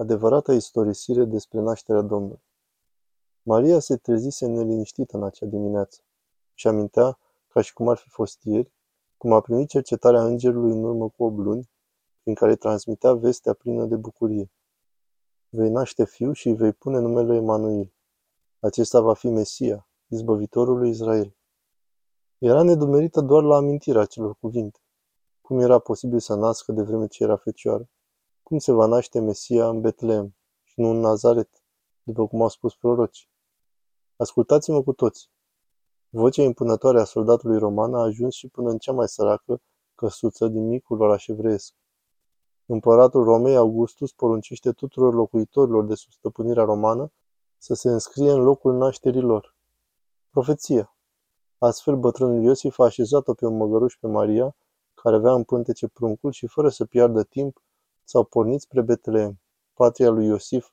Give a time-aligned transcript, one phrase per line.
[0.00, 2.42] Adevărata istorisire despre nașterea Domnului.
[3.42, 6.00] Maria se trezise neliniștită în acea dimineață
[6.54, 8.72] și amintea, ca și cum ar fi fost ieri,
[9.16, 11.70] cum a primit cercetarea îngerului în urmă cu 8 luni,
[12.22, 14.50] prin care transmitea vestea plină de bucurie.
[15.48, 17.92] Vei naște fiu și îi vei pune numele Emanuel.
[18.60, 21.36] Acesta va fi Mesia, izbăvitorul lui Israel.
[22.38, 24.80] Era nedumerită doar la amintirea acelor cuvinte.
[25.40, 27.88] Cum era posibil să nască de vreme ce era fecioară?
[28.50, 31.48] Cum se va naște Mesia în Betleem și nu în Nazaret,
[32.02, 33.28] după cum au spus proroci?
[34.16, 35.30] Ascultați-mă cu toți.
[36.08, 39.60] Vocea impunătoare a soldatului roman a ajuns și până în cea mai săracă
[39.94, 41.74] căsuță din micul oraș evreiesc.
[42.66, 47.12] Împăratul Romei Augustus poruncește tuturor locuitorilor de sub stăpânirea romană
[47.58, 49.54] să se înscrie în locul nașterii lor.
[50.30, 50.96] Profeția.
[51.58, 54.56] Astfel, bătrânul Iosif a așezat-o pe un măgăruș pe Maria,
[54.94, 57.62] care avea în pântece pruncul și, fără să piardă timp,
[58.10, 59.40] s-au pornit spre Betleem,
[59.74, 60.70] patria lui Iosif,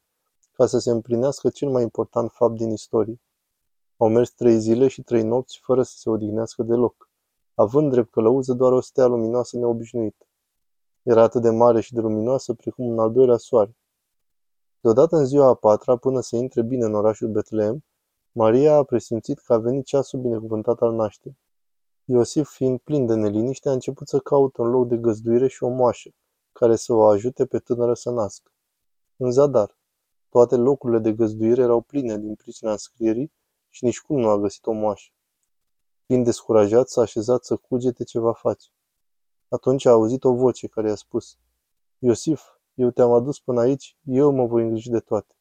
[0.51, 3.21] ca să se împlinească cel mai important fapt din istorie.
[3.97, 7.09] Au mers trei zile și trei nopți fără să se odihnească deloc,
[7.53, 10.25] având drept călăuză doar o stea luminoasă neobișnuită.
[11.03, 13.77] Era atât de mare și de luminoasă precum un al doilea soare.
[14.79, 17.83] Deodată în ziua a patra, până să intre bine în orașul Betleem,
[18.31, 21.39] Maria a presimțit că a venit ceasul binecuvântat al nașterii.
[22.05, 25.69] Iosif, fiind plin de neliniște, a început să caute un loc de găzduire și o
[25.69, 26.09] moașă,
[26.57, 28.51] care să o ajute pe tânără să nască.
[29.17, 29.77] În zadar,
[30.29, 33.31] toate locurile de găzduire erau pline din pricina înscrierii
[33.69, 35.11] și nici cum nu a găsit o moașă.
[36.05, 38.69] Fiind descurajat, s-a așezat să cugete ce va face.
[39.49, 41.37] Atunci a auzit o voce care i-a spus,
[41.99, 45.35] Iosif, eu te-am adus până aici, eu mă voi îngriji de toate.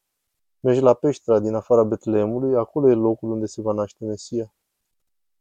[0.61, 4.55] Mergi la peștera din afara Betleemului, acolo e locul unde se va naște Mesia.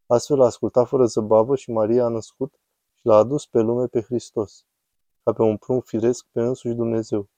[0.05, 2.59] Astfel a ascultat fără zăbavă și Maria a născut
[2.93, 4.65] și l-a adus pe lume pe Hristos,
[5.25, 7.29] ca pe un prunc firesc pe însuși Dumnezeu.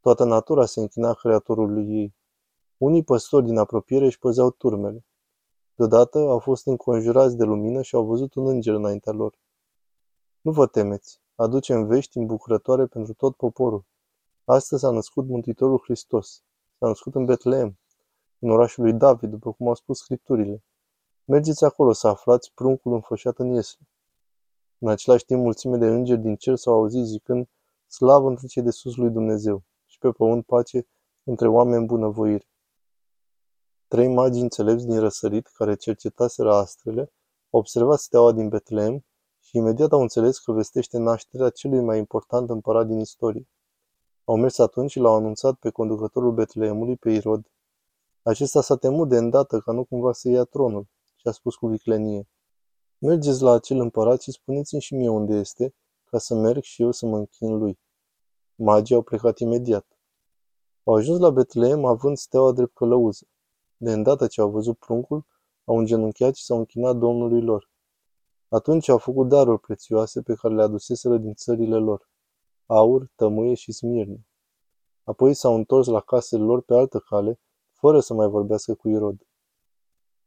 [0.00, 2.14] Toată natura se închina Creatorului ei.
[2.76, 5.04] Unii păstori din apropiere își păzeau turmele.
[5.74, 9.38] Deodată au fost înconjurați de lumină și au văzut un înger înaintea lor.
[10.40, 13.84] Nu vă temeți, aducem vești îmbucurătoare pentru tot poporul.
[14.44, 16.42] Astăzi s-a născut Mântuitorul Hristos.
[16.78, 17.78] S-a născut în Betleem,
[18.38, 20.62] în orașul lui David, după cum au spus scripturile.
[21.24, 23.86] Mergeți acolo să aflați pruncul înfășat în iesle.
[24.78, 27.48] În același timp, mulțime de îngeri din cer s-au auzit zicând,
[27.86, 30.86] slavă între cei de sus lui Dumnezeu și pe pământ pace
[31.24, 32.48] între oameni bunăvoire.
[33.88, 37.00] Trei magi înțelepți din răsărit, care cercetaseră astrele,
[37.50, 39.04] au observat steaua din Betleem
[39.40, 43.48] și imediat au înțeles că vestește nașterea celui mai important împărat din istorie.
[44.24, 47.50] Au mers atunci și l-au anunțat pe conducătorul Betleemului, pe Irod.
[48.22, 51.66] Acesta s-a temut de îndată ca nu cumva să ia tronul și a spus cu
[51.66, 52.28] viclenie.
[52.98, 55.74] Mergeți la acel împărat și spuneți-mi și mie unde este,
[56.04, 57.78] ca să merg și eu să mă închin lui.
[58.54, 59.86] Magii au plecat imediat.
[60.84, 63.26] Au ajuns la Betleem având steaua drept călăuză.
[63.76, 65.26] De îndată ce au văzut pruncul,
[65.64, 67.70] au îngenunchiat și s-au închinat Domnului lor.
[68.48, 72.10] Atunci au făcut daruri prețioase pe care le aduseseră din țările lor,
[72.66, 74.26] aur, tămâie și smirne.
[75.04, 77.40] Apoi s-au întors la casele lor pe altă cale,
[77.72, 79.25] fără să mai vorbească cu Irod.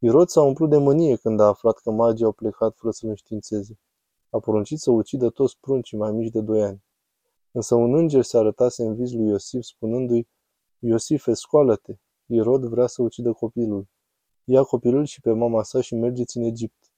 [0.01, 3.79] Irod s-a umplut de mânie când a aflat că magii au plecat fără să-l înștiințeze.
[4.29, 6.83] A poruncit să ucidă toți pruncii mai mici de doi ani.
[7.51, 10.27] Însă un înger se arătase în vis lui Iosif, spunându-i,
[10.79, 11.95] Iosife, scoală-te!
[12.25, 13.87] Irod vrea să ucidă copilul.
[14.43, 16.91] Ia copilul și pe mama sa și mergeți în Egipt.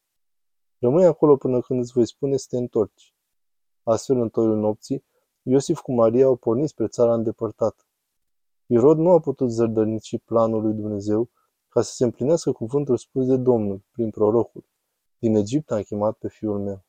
[0.79, 3.15] Rămâi acolo până când îți voi spune să te întorci.
[3.83, 5.05] Astfel, în toiul nopții,
[5.43, 7.83] Iosif cu Maria au pornit spre țara îndepărtată.
[8.65, 11.29] Irod nu a putut zărdărnici planul lui Dumnezeu
[11.73, 14.65] ca să se împlinească cuvântul spus de Domnul prin prorocul.
[15.19, 16.85] Din Egipt am chemat pe fiul meu.